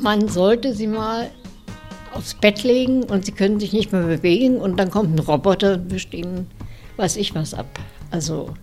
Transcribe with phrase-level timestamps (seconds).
[0.00, 1.30] Man sollte sie mal
[2.12, 5.74] aufs Bett legen und sie können sich nicht mehr bewegen und dann kommt ein Roboter
[5.74, 6.48] und wischt ihnen,
[6.96, 7.66] weiß ich was ab.
[8.12, 8.54] Also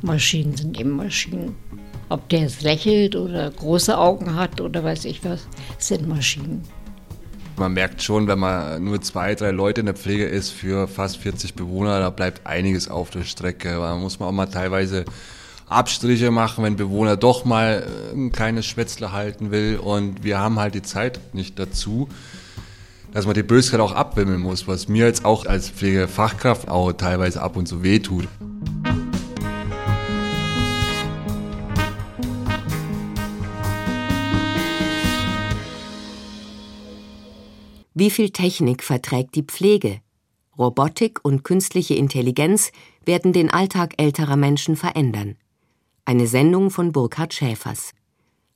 [0.00, 1.54] Maschinen sind eben Maschinen.
[2.08, 5.46] Ob der jetzt lächelt oder große Augen hat oder weiß ich was,
[5.78, 6.62] sind Maschinen.
[7.56, 11.18] Man merkt schon, wenn man nur zwei, drei Leute in der Pflege ist für fast
[11.18, 13.74] 40 Bewohner, da bleibt einiges auf der Strecke.
[13.74, 15.04] Da muss man auch mal teilweise
[15.72, 19.78] Abstriche machen, wenn Bewohner doch mal ein kleines Schwätzle halten will.
[19.78, 22.08] Und wir haben halt die Zeit nicht dazu,
[23.12, 27.42] dass man die Bösheit auch abwimmeln muss, was mir jetzt auch als Pflegefachkraft auch teilweise
[27.42, 28.28] ab und zu wehtut.
[37.94, 40.00] Wie viel Technik verträgt die Pflege?
[40.58, 42.72] Robotik und künstliche Intelligenz
[43.04, 45.36] werden den Alltag älterer Menschen verändern.
[46.04, 47.92] Eine Sendung von Burkhard Schäfers.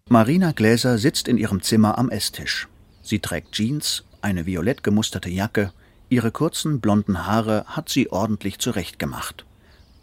[0.08, 2.66] Marina Gläser sitzt in ihrem Zimmer am Esstisch.
[3.02, 5.72] Sie trägt Jeans, eine violett gemusterte Jacke,
[6.08, 9.46] ihre kurzen blonden Haare hat sie ordentlich zurechtgemacht.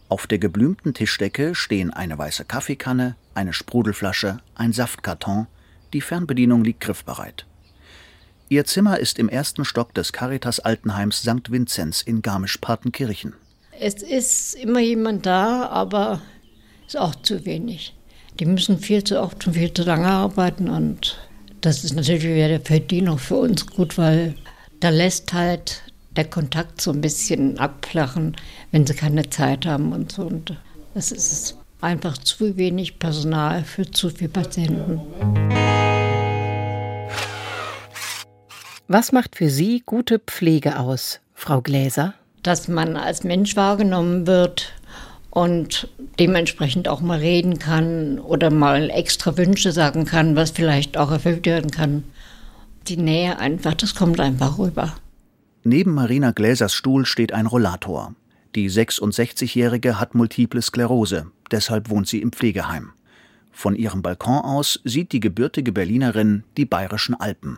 [0.08, 5.48] Auf der geblümten Tischdecke stehen eine weiße Kaffeekanne, eine Sprudelflasche, ein Saftkarton,
[5.92, 7.46] die Fernbedienung liegt griffbereit.
[8.48, 11.52] Ihr Zimmer ist im ersten Stock des Caritas Altenheims St.
[11.52, 13.34] Vinzenz in Garmisch-Partenkirchen.
[13.78, 16.22] Es ist immer jemand da, aber
[16.94, 17.96] ist auch zu wenig.
[18.40, 21.18] Die müssen viel zu oft und viel zu lange arbeiten und
[21.62, 24.36] das ist natürlich wieder für die noch für uns gut, weil
[24.80, 25.82] da lässt halt
[26.16, 28.36] der Kontakt so ein bisschen abflachen,
[28.72, 30.24] wenn sie keine Zeit haben und so.
[30.24, 30.56] Und
[30.94, 35.02] es ist einfach zu wenig Personal für zu viele Patienten.
[38.88, 42.14] Was macht für Sie gute Pflege aus, Frau Gläser?
[42.44, 44.74] Dass man als Mensch wahrgenommen wird
[45.34, 45.88] und
[46.20, 51.48] dementsprechend auch mal reden kann oder mal extra Wünsche sagen kann, was vielleicht auch erfüllt
[51.48, 52.04] werden kann.
[52.88, 54.96] Die Nähe einfach, das kommt einfach rüber.
[55.64, 58.14] Neben Marina Gläsers Stuhl steht ein Rollator.
[58.54, 62.92] Die 66-Jährige hat multiple Sklerose, deshalb wohnt sie im Pflegeheim.
[63.52, 67.58] Von ihrem Balkon aus sieht die gebürtige Berlinerin die bayerischen Alpen.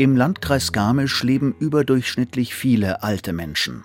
[0.00, 3.84] Im Landkreis Garmisch leben überdurchschnittlich viele alte Menschen.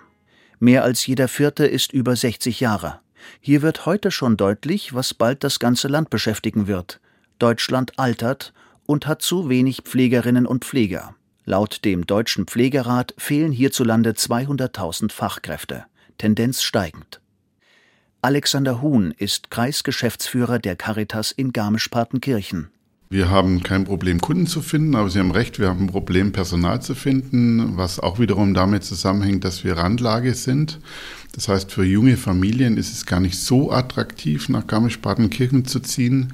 [0.58, 3.00] Mehr als jeder vierte ist über 60 Jahre.
[3.38, 7.00] Hier wird heute schon deutlich, was bald das ganze Land beschäftigen wird.
[7.38, 8.54] Deutschland altert
[8.86, 11.14] und hat zu wenig Pflegerinnen und Pfleger.
[11.44, 15.84] Laut dem Deutschen Pflegerat fehlen hierzulande 200.000 Fachkräfte,
[16.16, 17.20] Tendenz steigend.
[18.22, 22.70] Alexander Huhn ist Kreisgeschäftsführer der Caritas in Garmisch-Partenkirchen.
[23.08, 26.32] Wir haben kein Problem, Kunden zu finden, aber Sie haben recht, wir haben ein Problem,
[26.32, 30.80] Personal zu finden, was auch wiederum damit zusammenhängt, dass wir Randlage sind.
[31.32, 36.32] Das heißt, für junge Familien ist es gar nicht so attraktiv, nach Garmisch-Partenkirchen zu ziehen.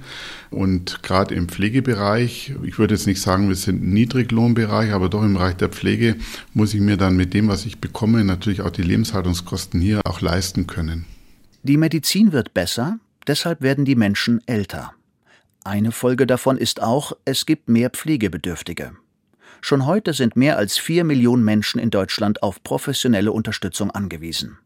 [0.49, 5.23] Und gerade im Pflegebereich, ich würde jetzt nicht sagen, wir sind ein Niedriglohnbereich, aber doch
[5.23, 6.17] im Bereich der Pflege
[6.55, 10.23] muss ich mir dann mit dem, was ich bekomme, natürlich auch die Lebenshaltungskosten hier auch
[10.23, 11.05] leisten können.
[11.65, 14.95] Die Medizin wird besser, deshalb werden die Menschen älter.
[15.65, 18.97] Eine Folge davon ist auch, es gibt mehr Pflegebedürftige.
[19.61, 24.59] Schon heute sind mehr als vier Millionen Menschen in Deutschland auf professionelle Unterstützung angewiesen.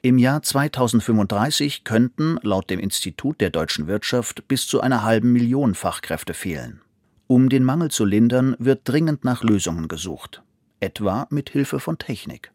[0.00, 5.74] Im Jahr 2035 könnten, laut dem Institut der deutschen Wirtschaft, bis zu einer halben Million
[5.74, 6.80] Fachkräfte fehlen.
[7.26, 10.42] Um den Mangel zu lindern, wird dringend nach Lösungen gesucht,
[10.80, 12.52] etwa mit Hilfe von Technik.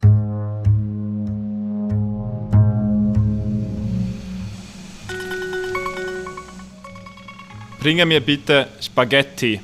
[7.79, 9.61] Bringe mir bitte Spaghetti.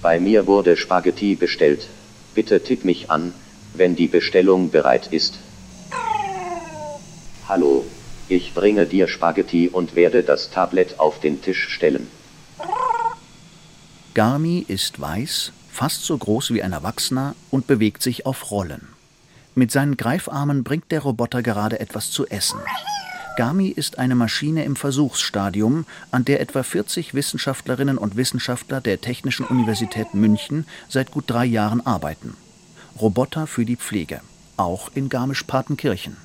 [0.00, 1.88] Bei mir wurde Spaghetti bestellt.
[2.34, 3.34] Bitte tipp mich an,
[3.74, 5.38] wenn die Bestellung bereit ist.
[7.46, 7.84] Hallo,
[8.28, 12.06] ich bringe dir Spaghetti und werde das Tablet auf den Tisch stellen.
[14.14, 18.88] Garmi ist weiß, fast so groß wie ein Erwachsener und bewegt sich auf Rollen.
[19.54, 22.60] Mit seinen Greifarmen bringt der Roboter gerade etwas zu essen.
[23.40, 29.46] Gami ist eine Maschine im Versuchsstadium, an der etwa 40 Wissenschaftlerinnen und Wissenschaftler der Technischen
[29.46, 32.36] Universität München seit gut drei Jahren arbeiten.
[33.00, 34.20] Roboter für die Pflege,
[34.58, 36.18] auch in Garmisch-Partenkirchen.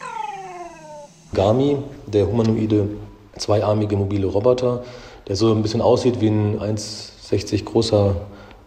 [1.33, 2.89] Gami, der humanoide
[3.37, 4.83] zweiarmige mobile Roboter,
[5.29, 8.13] der so ein bisschen aussieht wie ein 1,60 großer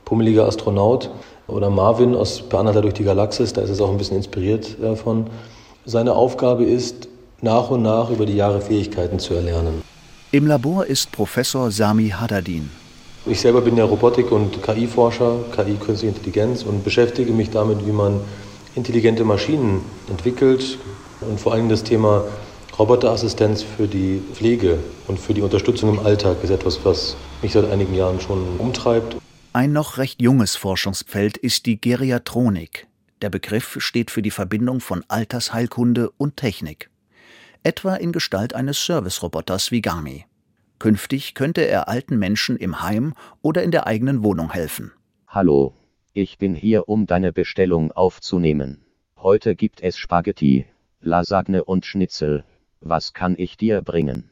[0.06, 1.10] pummeliger Astronaut.
[1.48, 5.26] Oder Marvin aus Per durch die Galaxis, da ist es auch ein bisschen inspiriert davon.
[5.84, 7.08] Seine Aufgabe ist,
[7.40, 9.82] nach und nach über die Jahre Fähigkeiten zu erlernen.
[10.32, 12.70] Im Labor ist Professor Sami Hadadin.
[13.26, 17.92] Ich selber bin ja Robotik- und KI-Forscher, KI Künstliche Intelligenz und beschäftige mich damit, wie
[17.92, 18.20] man
[18.74, 20.78] intelligente Maschinen entwickelt,
[21.20, 22.24] Und vor allem das Thema
[22.78, 27.68] Roboterassistenz für die Pflege und für die Unterstützung im Alltag ist etwas, was mich seit
[27.70, 29.16] einigen Jahren schon umtreibt.
[29.52, 32.86] Ein noch recht junges Forschungsfeld ist die Geriatronik.
[33.20, 36.88] Der Begriff steht für die Verbindung von Altersheilkunde und Technik.
[37.62, 40.24] Etwa in Gestalt eines Service-Roboters wie Gami.
[40.78, 44.92] Künftig könnte er alten Menschen im Heim oder in der eigenen Wohnung helfen.
[45.26, 45.74] Hallo,
[46.12, 48.84] ich bin hier, um deine Bestellung aufzunehmen.
[49.16, 50.66] Heute gibt es Spaghetti,
[51.00, 52.44] Lasagne und Schnitzel.
[52.80, 54.30] Was kann ich dir bringen?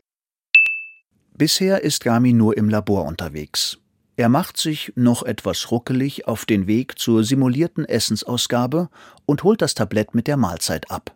[1.35, 3.79] Bisher ist Gami nur im Labor unterwegs.
[4.17, 8.89] Er macht sich, noch etwas ruckelig, auf den Weg zur simulierten Essensausgabe
[9.27, 11.16] und holt das Tablett mit der Mahlzeit ab.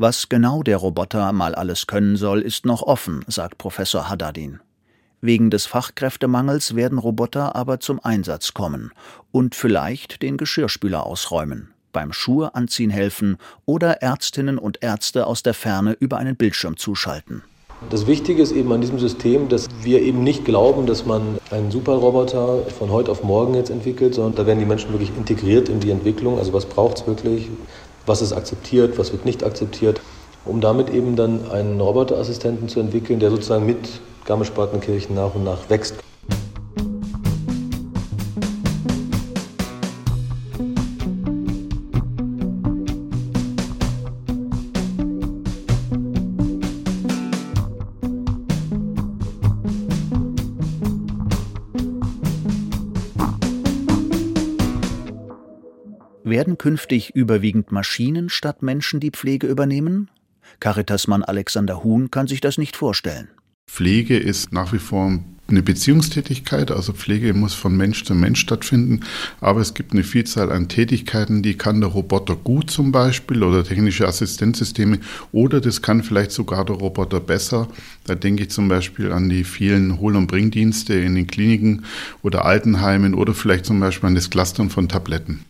[0.00, 4.60] Was genau der Roboter mal alles können soll, ist noch offen, sagt Professor Haddadin.
[5.20, 8.92] Wegen des Fachkräftemangels werden Roboter aber zum Einsatz kommen
[9.32, 15.54] und vielleicht den Geschirrspüler ausräumen beim Schuhe anziehen helfen oder Ärztinnen und Ärzte aus der
[15.54, 17.42] Ferne über einen Bildschirm zuschalten.
[17.90, 21.70] Das Wichtige ist eben an diesem System, dass wir eben nicht glauben, dass man einen
[21.70, 25.80] Superroboter von heute auf morgen jetzt entwickelt, sondern da werden die Menschen wirklich integriert in
[25.80, 26.38] die Entwicklung.
[26.38, 27.48] Also was braucht es wirklich,
[28.08, 30.00] was ist akzeptiert, was wird nicht akzeptiert,
[30.44, 35.68] um damit eben dann einen Roboterassistenten zu entwickeln, der sozusagen mit Garmisch-Partenkirchen nach und nach
[35.68, 35.94] wächst.
[56.58, 60.10] Künftig überwiegend Maschinen statt Menschen die Pflege übernehmen?
[60.60, 63.28] Caritasmann Alexander Huhn kann sich das nicht vorstellen.
[63.68, 65.20] Pflege ist nach wie vor
[65.50, 69.00] eine Beziehungstätigkeit, also Pflege muss von Mensch zu Mensch stattfinden,
[69.40, 73.64] aber es gibt eine Vielzahl an Tätigkeiten, die kann der Roboter gut zum Beispiel oder
[73.64, 74.98] technische Assistenzsysteme
[75.32, 77.68] oder das kann vielleicht sogar der Roboter besser.
[78.04, 81.84] Da denke ich zum Beispiel an die vielen Hol- und Bringdienste in den Kliniken
[82.22, 85.44] oder Altenheimen oder vielleicht zum Beispiel an das Clustern von Tabletten.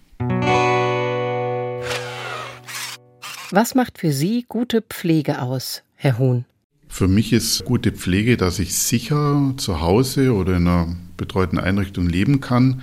[3.51, 6.45] Was macht für Sie gute Pflege aus, Herr Huhn?
[6.87, 12.11] Für mich ist gute Pflege, dass ich sicher zu Hause oder in einer betreuten Einrichtung
[12.11, 12.83] leben kann,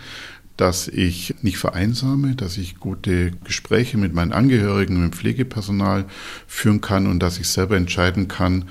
[0.57, 6.05] dass ich nicht vereinsame, dass ich gute Gespräche mit meinen Angehörigen, mit dem Pflegepersonal
[6.47, 8.67] führen kann und dass ich selber entscheiden kann,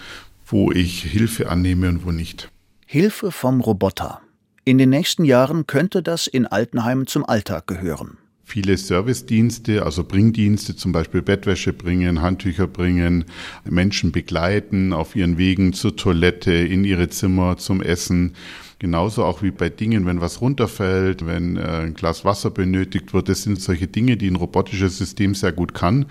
[0.46, 2.50] wo ich Hilfe annehme und wo nicht.
[2.86, 4.20] Hilfe vom Roboter.
[4.64, 10.76] In den nächsten Jahren könnte das in Altenheimen zum Alltag gehören viele Servicedienste, also Bringdienste,
[10.76, 13.24] zum Beispiel Bettwäsche bringen, Handtücher bringen,
[13.68, 18.34] Menschen begleiten auf ihren Wegen zur Toilette, in ihre Zimmer, zum Essen.
[18.78, 23.28] Genauso auch wie bei Dingen, wenn was runterfällt, wenn äh, ein Glas Wasser benötigt wird.
[23.30, 26.06] Das sind solche Dinge, die ein robotisches System sehr gut kann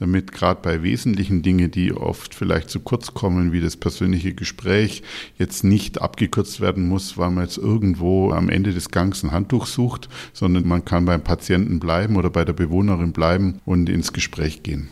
[0.00, 5.02] damit gerade bei wesentlichen Dingen, die oft vielleicht zu kurz kommen, wie das persönliche Gespräch,
[5.38, 9.66] jetzt nicht abgekürzt werden muss, weil man jetzt irgendwo am Ende des Gangs ein Handtuch
[9.66, 14.62] sucht, sondern man kann beim Patienten bleiben oder bei der Bewohnerin bleiben und ins Gespräch
[14.62, 14.90] gehen.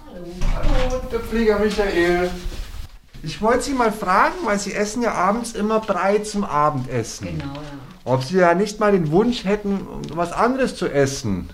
[0.55, 2.31] Hallo, der Pfleger Michael.
[3.23, 7.29] Ich wollte Sie mal fragen, weil Sie essen ja abends immer Brei zum Abendessen.
[7.29, 7.63] Genau, ja.
[8.05, 9.81] Ob Sie ja nicht mal den Wunsch hätten,
[10.15, 11.49] was anderes zu essen.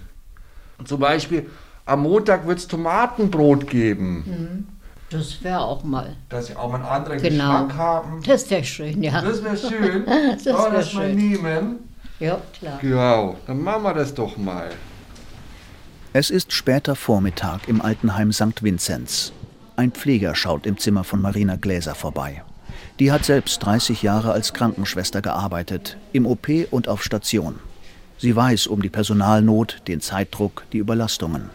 [0.84, 1.46] Zum Beispiel
[1.86, 4.24] am Montag wird es Tomatenbrot geben.
[4.26, 4.68] Mhm.
[5.10, 6.16] Das wäre auch mal.
[6.28, 7.64] Dass sie auch mal einen anderen genau.
[7.66, 8.22] Geschmack haben.
[8.26, 9.20] Das wäre schön, ja.
[9.20, 10.04] Das wäre schön.
[10.06, 11.00] das wäre das schön.
[11.00, 11.76] mal nehmen.
[12.18, 12.78] Ja, klar.
[12.80, 14.70] Genau, dann machen wir das doch mal.
[16.12, 18.62] Es ist später Vormittag im Altenheim St.
[18.62, 19.32] Vinzenz.
[19.76, 22.42] Ein Pfleger schaut im Zimmer von Marina Gläser vorbei.
[23.00, 27.58] Die hat selbst 30 Jahre als Krankenschwester gearbeitet, im OP und auf Station.
[28.18, 31.50] Sie weiß um die Personalnot, den Zeitdruck, die Überlastungen.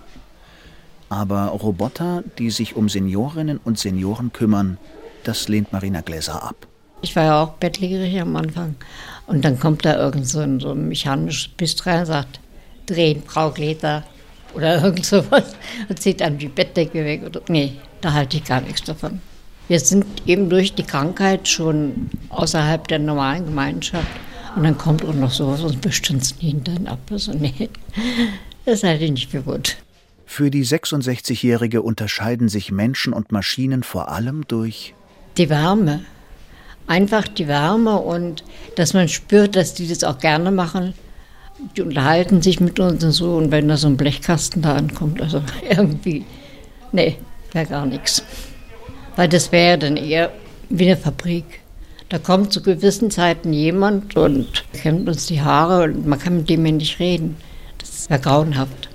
[1.09, 4.77] Aber Roboter, die sich um Seniorinnen und Senioren kümmern,
[5.23, 6.67] das lehnt Marina Gläser ab.
[7.01, 8.75] Ich war ja auch bettlägerig am Anfang.
[9.25, 12.39] Und dann kommt da irgend so ein, so ein mechanisches Biss rein und sagt,
[12.85, 14.03] drehen, Frau Gläser
[14.53, 15.55] oder irgend sowas
[15.87, 17.23] und zieht einem die Bettdecke weg.
[17.25, 19.21] Oder, nee, da halte ich gar nichts davon.
[19.67, 24.07] Wir sind eben durch die Krankheit schon außerhalb der normalen Gemeinschaft.
[24.55, 26.99] Und dann kommt auch noch sowas und bestimmt es nie dann ab.
[27.11, 27.69] Also nee,
[28.65, 29.77] das halte ich nicht für gut.
[30.31, 34.93] Für die 66-Jährige unterscheiden sich Menschen und Maschinen vor allem durch
[35.37, 36.01] die Wärme.
[36.85, 38.43] Einfach die Wärme und
[38.75, 40.93] dass man spürt, dass die das auch gerne machen.
[41.75, 43.37] Die unterhalten sich mit uns und so.
[43.37, 46.23] Und wenn da so ein Blechkasten da ankommt, also irgendwie,
[46.91, 47.17] nee,
[47.51, 48.23] wäre gar nichts.
[49.15, 50.31] Weil das wäre dann eher
[50.69, 51.61] wie eine Fabrik.
[52.07, 56.49] Da kommt zu gewissen Zeiten jemand und kämmt uns die Haare und man kann mit
[56.49, 57.35] dem ja nicht reden.
[57.79, 58.88] Das wäre grauenhaft.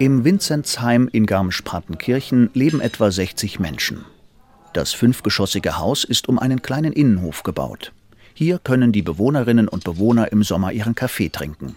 [0.00, 4.04] Im Vinzenzheim in Garmisch-Partenkirchen leben etwa 60 Menschen.
[4.72, 7.92] Das fünfgeschossige Haus ist um einen kleinen Innenhof gebaut.
[8.32, 11.74] Hier können die Bewohnerinnen und Bewohner im Sommer ihren Kaffee trinken.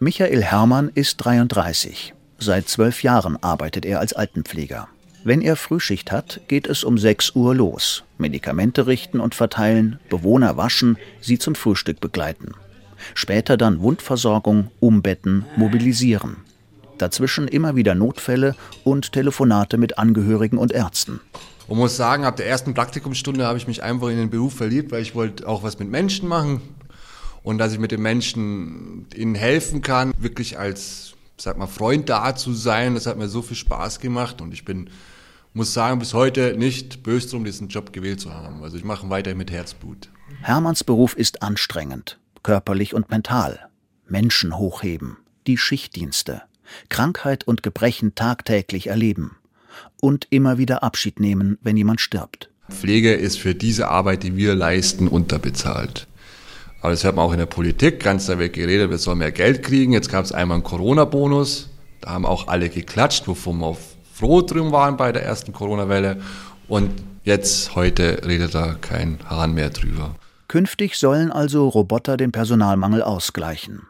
[0.00, 2.12] Michael Hermann ist 33.
[2.40, 4.88] Seit zwölf Jahren arbeitet er als Altenpfleger.
[5.22, 8.02] Wenn er Frühschicht hat, geht es um 6 Uhr los.
[8.18, 12.50] Medikamente richten und verteilen, Bewohner waschen, sie zum Frühstück begleiten.
[13.14, 16.38] Später dann Wundversorgung, Umbetten, Mobilisieren.
[16.98, 21.20] Dazwischen immer wieder Notfälle und Telefonate mit Angehörigen und Ärzten.
[21.66, 24.92] Und muss sagen, ab der ersten Praktikumsstunde habe ich mich einfach in den Beruf verliebt,
[24.92, 26.60] weil ich wollte auch was mit Menschen machen
[27.42, 32.34] und dass ich mit den Menschen ihnen helfen kann, wirklich als, sag mal, Freund da
[32.36, 32.94] zu sein.
[32.94, 34.90] Das hat mir so viel Spaß gemacht und ich bin,
[35.52, 38.62] muss sagen, bis heute nicht böse drum, diesen Job gewählt zu haben.
[38.62, 40.10] Also ich mache weiterhin mit Herzblut.
[40.42, 43.68] Hermanns Beruf ist anstrengend, körperlich und mental.
[44.06, 46.42] Menschen hochheben, die Schichtdienste,
[46.88, 49.36] Krankheit und Gebrechen tagtäglich erleben
[50.00, 52.50] und immer wieder Abschied nehmen, wenn jemand stirbt.
[52.70, 56.06] Pflege ist für diese Arbeit, die wir leisten, unterbezahlt.
[56.80, 58.00] Aber das hört man auch in der Politik.
[58.00, 59.92] Ganz da wird geredet, wir sollen mehr Geld kriegen.
[59.92, 61.70] Jetzt gab es einmal einen Corona-Bonus.
[62.02, 63.76] Da haben auch alle geklatscht, wovon wir
[64.12, 66.20] froh drin waren bei der ersten Corona-Welle.
[66.68, 66.90] Und
[67.24, 70.16] jetzt, heute redet da kein Hahn mehr drüber.
[70.48, 73.82] Künftig sollen also Roboter den Personalmangel ausgleichen.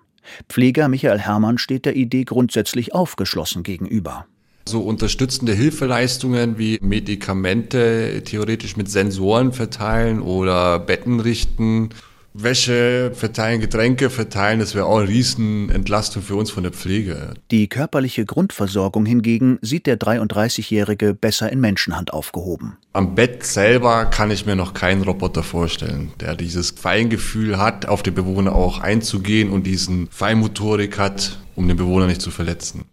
[0.49, 4.27] Pfleger Michael Hermann steht der Idee grundsätzlich aufgeschlossen gegenüber.
[4.67, 11.91] So unterstützende Hilfeleistungen wie Medikamente theoretisch mit Sensoren verteilen oder Betten richten,
[12.37, 17.35] Wäsche verteilen, Getränke verteilen, das wäre auch eine Riesenentlastung für uns von der Pflege.
[17.53, 22.77] Die körperliche Grundversorgung hingegen sieht der 33-Jährige besser in Menschenhand aufgehoben.
[22.93, 28.03] Am Bett selber kann ich mir noch keinen Roboter vorstellen, der dieses Feingefühl hat, auf
[28.03, 32.85] den Bewohner auch einzugehen und diesen Feinmotorik hat, um den Bewohner nicht zu verletzen.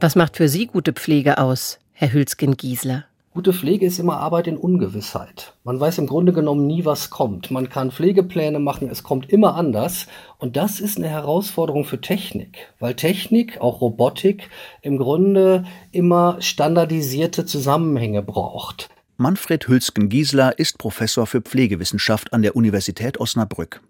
[0.00, 3.04] Was macht für Sie gute Pflege aus, Herr Hülsgen-Giesler?
[3.34, 5.54] Gute Pflege ist immer Arbeit in Ungewissheit.
[5.64, 7.50] Man weiß im Grunde genommen nie, was kommt.
[7.50, 10.06] Man kann Pflegepläne machen, es kommt immer anders.
[10.36, 14.50] Und das ist eine Herausforderung für Technik, weil Technik, auch Robotik,
[14.82, 18.90] im Grunde immer standardisierte Zusammenhänge braucht.
[19.16, 23.80] Manfred Hülsgen-Giesler ist Professor für Pflegewissenschaft an der Universität Osnabrück.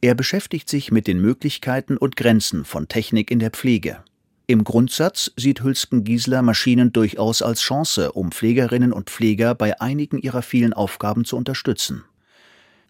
[0.00, 4.02] Er beschäftigt sich mit den Möglichkeiten und Grenzen von Technik in der Pflege.
[4.50, 10.42] Im Grundsatz sieht Hülsken-Giesler Maschinen durchaus als Chance, um Pflegerinnen und Pfleger bei einigen ihrer
[10.42, 12.02] vielen Aufgaben zu unterstützen.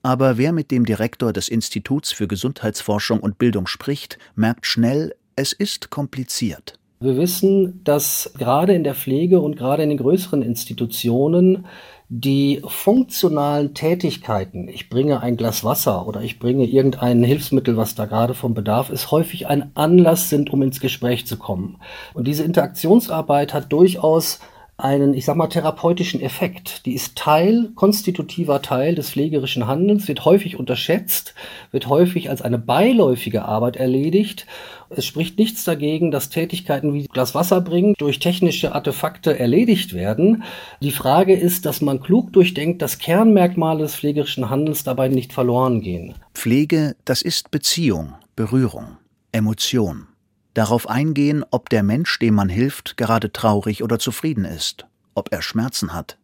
[0.03, 5.53] Aber wer mit dem Direktor des Instituts für Gesundheitsforschung und Bildung spricht, merkt schnell, es
[5.53, 6.79] ist kompliziert.
[7.01, 11.67] Wir wissen, dass gerade in der Pflege und gerade in den größeren Institutionen
[12.13, 18.07] die funktionalen Tätigkeiten, ich bringe ein Glas Wasser oder ich bringe irgendein Hilfsmittel, was da
[18.07, 21.79] gerade vom Bedarf ist, häufig ein Anlass sind, um ins Gespräch zu kommen.
[22.13, 24.41] Und diese Interaktionsarbeit hat durchaus
[24.81, 26.85] einen, ich sag mal, therapeutischen Effekt.
[26.87, 31.35] Die ist Teil, konstitutiver Teil des pflegerischen Handelns, wird häufig unterschätzt,
[31.71, 34.47] wird häufig als eine beiläufige Arbeit erledigt.
[34.89, 40.43] Es spricht nichts dagegen, dass Tätigkeiten wie Glas Wasser bringen durch technische Artefakte erledigt werden.
[40.83, 45.81] Die Frage ist, dass man klug durchdenkt, dass Kernmerkmale des pflegerischen Handelns dabei nicht verloren
[45.81, 46.15] gehen.
[46.35, 48.97] Pflege, das ist Beziehung, Berührung,
[49.33, 50.10] Emotion
[50.55, 55.43] darauf eingehen, ob der Mensch, dem man hilft, gerade traurig oder zufrieden ist, ob er
[55.43, 56.19] Schmerzen hat.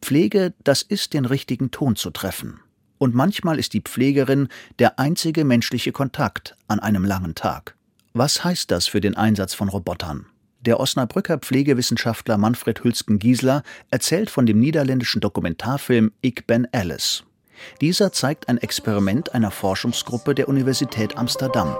[0.00, 2.60] Pflege, das ist den richtigen Ton zu treffen.
[2.98, 7.76] Und manchmal ist die Pflegerin der einzige menschliche Kontakt an einem langen Tag.
[8.12, 10.26] Was heißt das für den Einsatz von Robotern?
[10.60, 17.24] Der Osnabrücker Pflegewissenschaftler Manfred Hülsken-Giesler erzählt von dem niederländischen Dokumentarfilm Ich ben Alice.
[17.80, 21.76] Dieser zeigt ein Experiment einer Forschungsgruppe der Universität Amsterdam.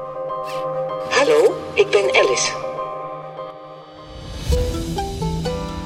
[1.76, 2.52] Ik ben Alice.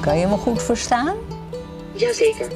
[0.01, 1.15] Kan je me goed verstaan?
[1.93, 2.47] Jazeker.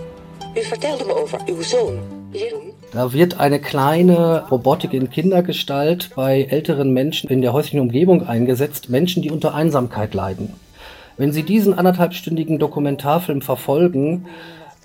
[0.55, 1.99] U vertelde me over uw zoon,
[2.31, 2.71] Jeroen.
[2.91, 8.89] Da wird eine kleine Robotik in Kindergestalt bei älteren Menschen in der häuslichen Umgebung eingesetzt,
[8.89, 10.53] Menschen, die unter Einsamkeit leiden.
[11.17, 14.27] Wenn Sie diesen anderthalbstündigen Dokumentarfilm verfolgen,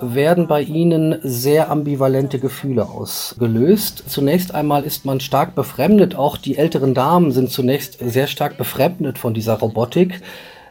[0.01, 4.05] werden bei ihnen sehr ambivalente Gefühle ausgelöst.
[4.09, 9.19] Zunächst einmal ist man stark befremdet, auch die älteren Damen sind zunächst sehr stark befremdet
[9.19, 10.21] von dieser Robotik.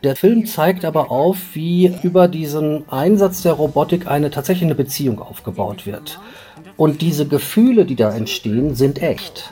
[0.03, 5.85] Der Film zeigt aber auf, wie über diesen Einsatz der Robotik eine tatsächliche Beziehung aufgebaut
[5.85, 6.19] wird.
[6.77, 9.51] Und diese Gefühle, die da entstehen, sind echt.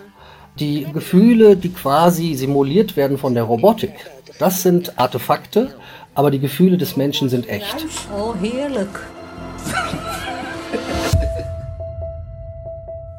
[0.59, 3.93] Die Gefühle, die quasi simuliert werden von der Robotik,
[4.39, 5.75] das sind Artefakte,
[6.13, 7.85] aber die Gefühle des Menschen sind echt.
[8.15, 8.87] Oh, herrlich.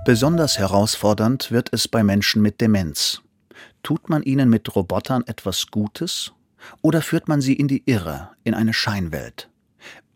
[0.06, 3.22] Besonders herausfordernd wird es bei Menschen mit Demenz.
[3.82, 6.32] Tut man ihnen mit Robotern etwas Gutes
[6.80, 9.50] oder führt man sie in die Irre, in eine Scheinwelt?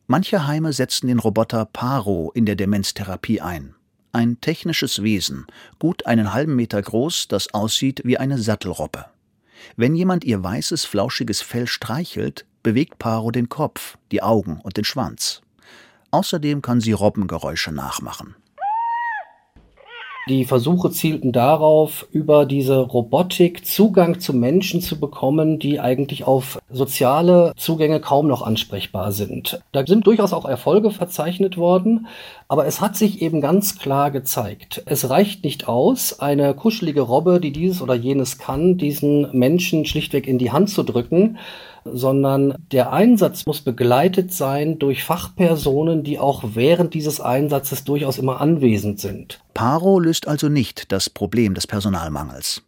[0.07, 3.75] Manche Heime setzen den Roboter Paro in der Demenztherapie ein.
[4.13, 5.47] Ein technisches Wesen,
[5.79, 9.07] gut einen halben Meter groß, das aussieht wie eine Sattelroppe.
[9.77, 14.85] Wenn jemand ihr weißes, flauschiges Fell streichelt, bewegt Paro den Kopf, die Augen und den
[14.85, 15.43] Schwanz.
[16.11, 18.35] Außerdem kann sie Robbengeräusche nachmachen.
[20.29, 26.61] Die Versuche zielten darauf, über diese Robotik Zugang zu Menschen zu bekommen, die eigentlich auf
[26.71, 29.61] soziale Zugänge kaum noch ansprechbar sind.
[29.73, 32.07] Da sind durchaus auch Erfolge verzeichnet worden,
[32.49, 37.41] aber es hat sich eben ganz klar gezeigt, es reicht nicht aus, eine kuschelige Robbe,
[37.41, 41.39] die dieses oder jenes kann, diesen Menschen schlichtweg in die Hand zu drücken,
[41.85, 48.41] sondern der Einsatz muss begleitet sein durch Fachpersonen, die auch während dieses Einsatzes durchaus immer
[48.41, 49.41] anwesend sind.
[49.55, 52.63] Paro löst also nicht das Problem des Personalmangels.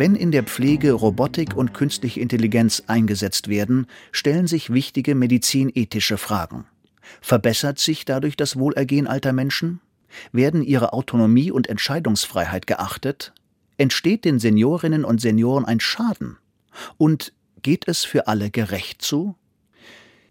[0.00, 6.64] Wenn in der Pflege Robotik und künstliche Intelligenz eingesetzt werden, stellen sich wichtige medizinethische Fragen.
[7.20, 9.82] Verbessert sich dadurch das Wohlergehen alter Menschen?
[10.32, 13.34] Werden ihre Autonomie und Entscheidungsfreiheit geachtet?
[13.76, 16.38] Entsteht den Seniorinnen und Senioren ein Schaden?
[16.96, 19.36] Und geht es für alle gerecht zu?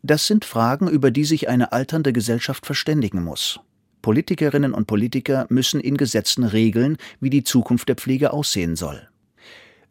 [0.01, 3.59] Das sind Fragen, über die sich eine alternde Gesellschaft verständigen muss.
[4.01, 9.07] Politikerinnen und Politiker müssen in Gesetzen regeln, wie die Zukunft der Pflege aussehen soll.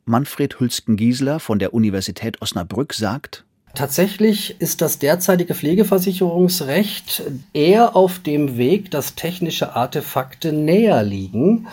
[0.08, 8.56] Manfred Hülsken-Giesler von der Universität Osnabrück sagt, Tatsächlich ist das derzeitige Pflegeversicherungsrecht eher auf dem
[8.56, 11.68] Weg, dass technische Artefakte näher liegen,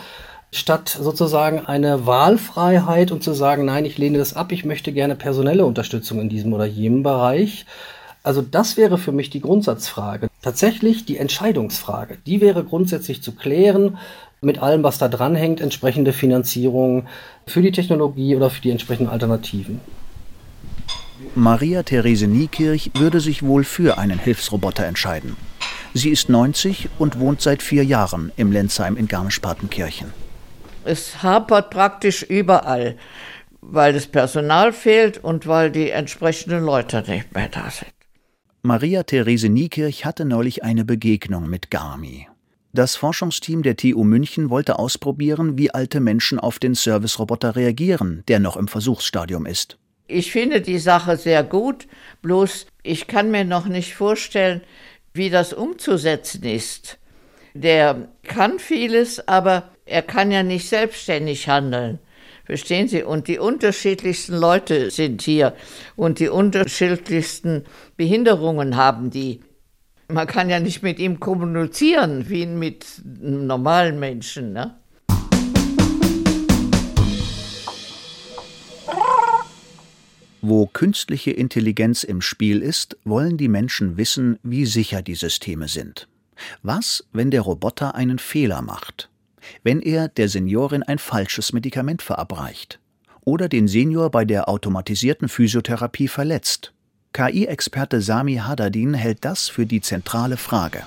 [0.51, 5.15] statt sozusagen eine Wahlfreiheit und zu sagen, nein, ich lehne das ab, ich möchte gerne
[5.15, 7.65] personelle Unterstützung in diesem oder jenem Bereich.
[8.23, 10.29] Also das wäre für mich die Grundsatzfrage.
[10.41, 13.97] Tatsächlich die Entscheidungsfrage, die wäre grundsätzlich zu klären
[14.41, 17.07] mit allem, was da dranhängt, entsprechende Finanzierung
[17.47, 19.79] für die Technologie oder für die entsprechenden Alternativen.
[21.33, 25.35] Maria Therese Niekirch würde sich wohl für einen Hilfsroboter entscheiden.
[25.93, 30.13] Sie ist 90 und wohnt seit vier Jahren im Lenzheim in Garmisch-Partenkirchen.
[30.83, 32.97] Es hapert praktisch überall,
[33.61, 37.91] weil das Personal fehlt und weil die entsprechenden Leute nicht mehr da sind.
[38.61, 42.27] Maria Therese Niekirch hatte neulich eine Begegnung mit Garmi.
[42.75, 48.39] Das Forschungsteam der TU München wollte ausprobieren, wie alte Menschen auf den Serviceroboter reagieren, der
[48.39, 49.77] noch im Versuchsstadium ist.
[50.09, 51.88] Ich finde die Sache sehr gut,
[52.21, 54.59] bloß ich kann mir noch nicht vorstellen,
[55.13, 56.97] wie das umzusetzen ist.
[57.53, 61.99] Der kann vieles, aber er kann ja nicht selbstständig handeln.
[62.43, 63.03] Verstehen Sie?
[63.03, 65.53] Und die unterschiedlichsten Leute sind hier
[65.95, 67.63] und die unterschiedlichsten
[67.95, 69.39] Behinderungen haben die.
[70.07, 74.53] Man kann ja nicht mit ihm kommunizieren wie mit normalen Menschen.
[74.53, 74.75] Ne?
[80.41, 86.07] Wo künstliche Intelligenz im Spiel ist, wollen die Menschen wissen, wie sicher die Systeme sind.
[86.61, 89.09] Was, wenn der Roboter einen Fehler macht?
[89.63, 92.79] Wenn er der Seniorin ein falsches Medikament verabreicht?
[93.21, 96.74] Oder den Senior bei der automatisierten Physiotherapie verletzt?
[97.15, 100.84] KI-Experte Sami Hadadin hält das für die zentrale Frage.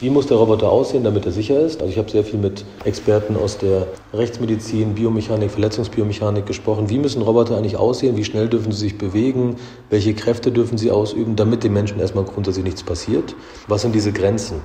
[0.00, 1.80] Wie muss der Roboter aussehen, damit er sicher ist?
[1.80, 6.90] Also ich habe sehr viel mit Experten aus der Rechtsmedizin, Biomechanik, Verletzungsbiomechanik gesprochen.
[6.90, 8.16] Wie müssen Roboter eigentlich aussehen?
[8.16, 9.54] Wie schnell dürfen sie sich bewegen?
[9.88, 13.36] Welche Kräfte dürfen sie ausüben, damit dem Menschen erstmal grundsätzlich nichts passiert?
[13.68, 14.60] Was sind diese Grenzen?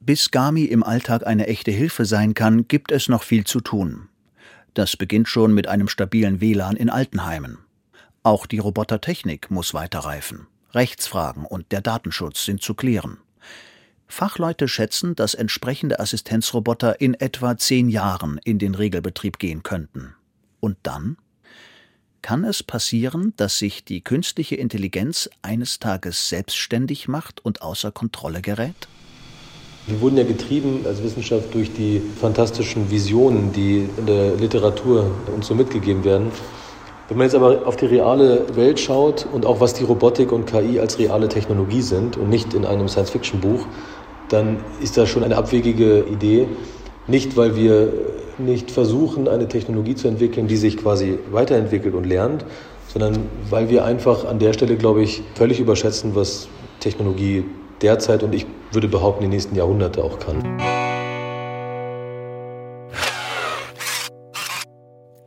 [0.00, 4.08] Bis Gami im Alltag eine echte Hilfe sein kann, gibt es noch viel zu tun.
[4.74, 7.58] Das beginnt schon mit einem stabilen WLAN in Altenheimen.
[8.22, 10.46] Auch die Robotertechnik muss weiterreifen.
[10.74, 13.18] Rechtsfragen und der Datenschutz sind zu klären.
[14.06, 20.14] Fachleute schätzen, dass entsprechende Assistenzroboter in etwa zehn Jahren in den Regelbetrieb gehen könnten.
[20.60, 21.16] Und dann?
[22.22, 28.42] Kann es passieren, dass sich die künstliche Intelligenz eines Tages selbstständig macht und außer Kontrolle
[28.42, 28.88] gerät?
[29.86, 35.46] Wir wurden ja getrieben als Wissenschaft durch die fantastischen Visionen, die in der Literatur uns
[35.46, 36.30] so mitgegeben werden.
[37.08, 40.44] Wenn man jetzt aber auf die reale Welt schaut und auch was die Robotik und
[40.44, 43.66] KI als reale Technologie sind und nicht in einem Science-Fiction-Buch,
[44.28, 46.48] dann ist das schon eine abwegige Idee.
[47.06, 47.94] Nicht, weil wir
[48.36, 52.44] nicht versuchen, eine Technologie zu entwickeln, die sich quasi weiterentwickelt und lernt,
[52.88, 53.18] sondern
[53.48, 57.44] weil wir einfach an der Stelle, glaube ich, völlig überschätzen, was Technologie
[57.80, 60.42] derzeit und ich würde behaupten, die nächsten Jahrhunderte auch kann.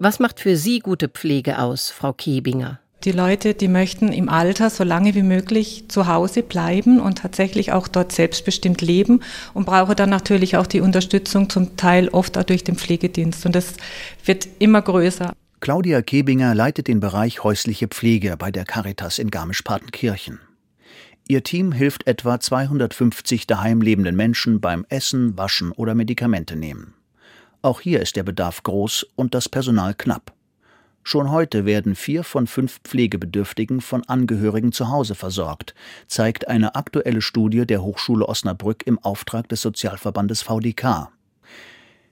[0.04, 2.80] Was macht für Sie gute Pflege aus, Frau Kebinger?
[3.04, 7.72] Die Leute, die möchten im Alter so lange wie möglich zu Hause bleiben und tatsächlich
[7.72, 9.22] auch dort selbstbestimmt leben
[9.54, 13.46] und brauchen dann natürlich auch die Unterstützung zum Teil oft auch durch den Pflegedienst.
[13.46, 13.76] Und das
[14.26, 15.34] wird immer größer.
[15.60, 20.40] Claudia Kebinger leitet den Bereich häusliche Pflege bei der Caritas in Garmisch-Partenkirchen.
[21.28, 26.96] Ihr Team hilft etwa 250 daheim lebenden Menschen beim Essen, Waschen oder Medikamente nehmen.
[27.62, 30.34] Auch hier ist der Bedarf groß und das Personal knapp.
[31.04, 35.74] Schon heute werden vier von fünf Pflegebedürftigen von Angehörigen zu Hause versorgt,
[36.08, 41.10] zeigt eine aktuelle Studie der Hochschule Osnabrück im Auftrag des Sozialverbandes VDK.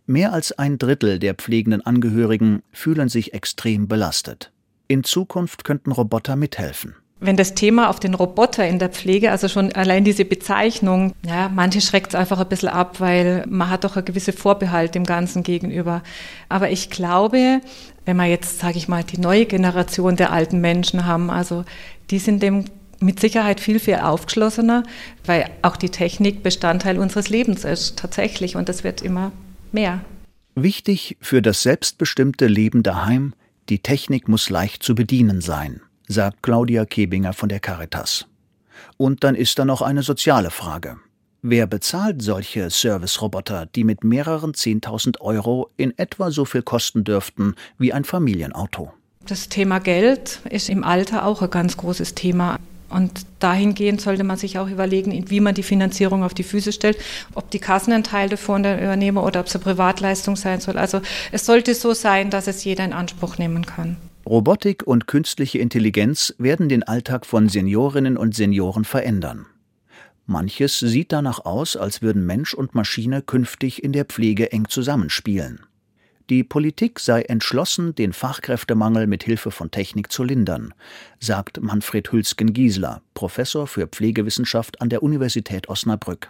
[0.06, 4.52] Mehr als ein Drittel der pflegenden Angehörigen fühlen sich extrem belastet.
[4.88, 9.50] In Zukunft könnten Roboter mithelfen wenn das Thema auf den Roboter in der Pflege, also
[9.50, 13.84] schon allein diese Bezeichnung, ja, manche schreckt es einfach ein bisschen ab, weil man hat
[13.84, 16.02] doch eine gewisse Vorbehalt dem Ganzen gegenüber.
[16.48, 17.62] Aber ich glaube,
[18.06, 21.66] wenn wir jetzt, sage ich mal, die neue Generation der alten Menschen haben, also
[22.10, 22.66] die sind dem
[23.02, 24.84] mit Sicherheit viel, viel aufgeschlossener,
[25.26, 29.32] weil auch die Technik Bestandteil unseres Lebens ist, tatsächlich, und das wird immer
[29.72, 30.02] mehr.
[30.56, 33.34] Wichtig für das selbstbestimmte Leben daheim,
[33.70, 38.26] die Technik muss leicht zu bedienen sein sagt Claudia Kebinger von der Caritas.
[38.98, 40.98] Und dann ist da noch eine soziale Frage.
[41.41, 47.56] Wer bezahlt solche Service-Roboter, die mit mehreren 10.000 Euro in etwa so viel kosten dürften
[47.78, 48.91] wie ein Familienauto?
[49.26, 52.58] Das Thema Geld ist im Alter auch ein ganz großes Thema.
[52.89, 56.98] Und dahingehend sollte man sich auch überlegen, wie man die Finanzierung auf die Füße stellt,
[57.36, 60.78] ob die Kassen einen Teil davon übernehmen oder ob es eine Privatleistung sein soll.
[60.78, 63.98] Also es sollte so sein, dass es jeder in Anspruch nehmen kann.
[64.30, 69.48] Robotik und künstliche Intelligenz werden den Alltag von Seniorinnen und Senioren verändern.
[70.28, 75.62] Manches sieht danach aus, als würden Mensch und Maschine künftig in der Pflege eng zusammenspielen.
[76.30, 80.76] Die Politik sei entschlossen, den Fachkräftemangel mit Hilfe von Technik zu lindern,
[81.20, 86.30] sagt Manfred Hülsken-Giesler, Professor für Pflegewissenschaft an der Universität Osnabrück.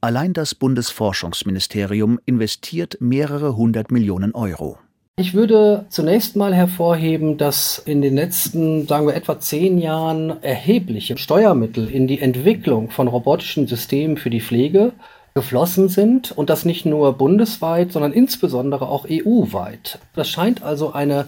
[0.00, 4.78] Allein das Bundesforschungsministerium investiert mehrere hundert Millionen Euro.
[5.18, 11.18] Ich würde zunächst mal hervorheben, dass in den letzten, sagen wir, etwa zehn Jahren erhebliche
[11.18, 14.92] Steuermittel in die Entwicklung von robotischen Systemen für die Pflege
[15.34, 19.98] geflossen sind und das nicht nur bundesweit, sondern insbesondere auch EU-weit.
[20.14, 21.26] Das scheint also eine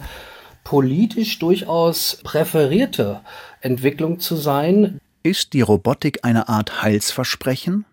[0.63, 3.19] politisch durchaus präferierte
[3.59, 5.01] Entwicklung zu sein.
[5.21, 7.83] Ist die Robotik eine Art Heilsversprechen?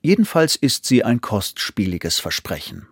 [0.00, 2.86] Jedenfalls ist sie ein kostspieliges Versprechen.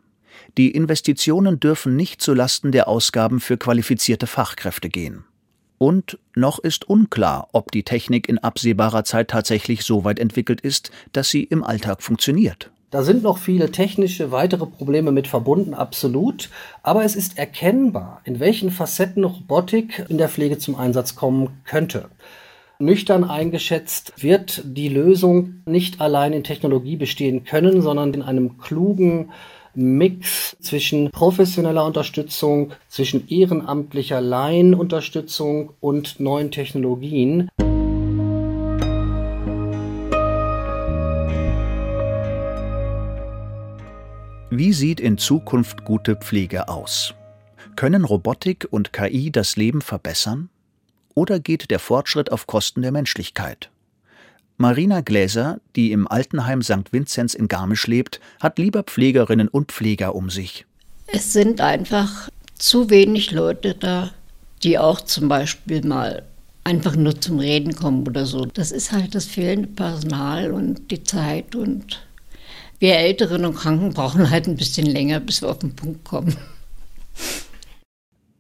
[0.59, 5.25] Die Investitionen dürfen nicht zulasten der Ausgaben für qualifizierte Fachkräfte gehen.
[5.79, 10.91] Und noch ist unklar, ob die Technik in absehbarer Zeit tatsächlich so weit entwickelt ist,
[11.13, 12.71] dass sie im Alltag funktioniert.
[12.91, 16.49] Da sind noch viele technische weitere Probleme mit verbunden, absolut.
[16.83, 22.09] Aber es ist erkennbar, in welchen Facetten Robotik in der Pflege zum Einsatz kommen könnte.
[22.79, 29.31] Nüchtern eingeschätzt wird die Lösung nicht allein in Technologie bestehen können, sondern in einem klugen
[29.77, 37.49] Mix zwischen professioneller Unterstützung, zwischen ehrenamtlicher Laienunterstützung und neuen Technologien.
[44.51, 47.15] Wie sieht in Zukunft gute Pflege aus?
[47.77, 50.49] Können Robotik und KI das Leben verbessern?
[51.15, 53.71] Oder geht der Fortschritt auf Kosten der Menschlichkeit?
[54.59, 56.91] Marina Gläser, die im Altenheim St.
[56.91, 60.65] Vinzenz in Garmisch lebt, hat lieber Pflegerinnen und Pfleger um sich.
[61.09, 64.13] Es sind einfach zu wenig Leute da,
[64.63, 66.23] die auch zum Beispiel mal
[66.65, 68.47] einfach nur zum Reden kommen oder so.
[68.47, 72.03] Das ist halt das fehlende Personal und die Zeit und
[72.79, 76.35] wir Älteren und Kranken brauchen halt ein bisschen länger, bis wir auf den Punkt kommen.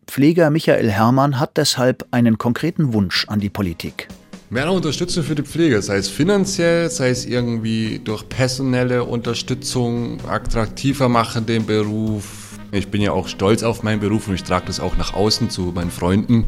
[0.06, 4.08] Pfleger Michael Herrmann hat deshalb einen konkreten Wunsch an die Politik.
[4.48, 11.08] Mehr Unterstützung für die Pflege, sei es finanziell, sei es irgendwie durch personelle Unterstützung, attraktiver
[11.08, 12.56] machen den Beruf.
[12.70, 15.50] Ich bin ja auch stolz auf meinen Beruf und ich trage das auch nach außen
[15.50, 16.44] zu meinen Freunden.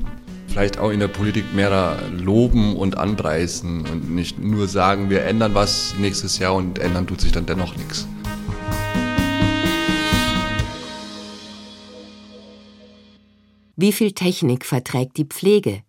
[0.46, 5.54] Vielleicht auch in der Politik mehr loben und anpreisen und nicht nur sagen, wir ändern
[5.54, 8.06] was nächstes Jahr und ändern tut sich dann dennoch nichts.
[13.74, 15.82] Wie viel Technik verträgt die Pflege?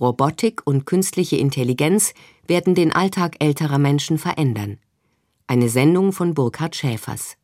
[0.00, 2.14] Robotik und künstliche Intelligenz
[2.46, 4.78] werden den Alltag älterer Menschen verändern.
[5.46, 7.36] Eine Sendung von Burkhard Schäfers